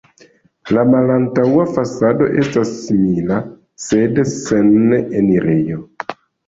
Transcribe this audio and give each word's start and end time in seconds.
La 0.77 0.85
malantaŭa 0.93 1.67
fasado 1.75 2.31
estas 2.45 2.73
simila, 2.81 3.41
sed 3.87 4.27
sen 4.35 4.77
enirejo. 5.01 5.83